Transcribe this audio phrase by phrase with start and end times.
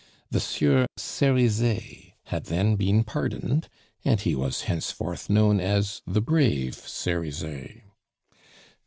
[0.31, 3.69] The Sieur Cerizet had then been pardoned,
[4.03, 7.83] and he was henceforth known as the Brave Cerizet.